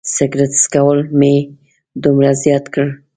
سګرټ 0.15 0.51
څکول 0.61 0.99
مې 1.19 1.35
دومره 2.03 2.29
زیات 2.43 2.65
کړل. 2.73 2.89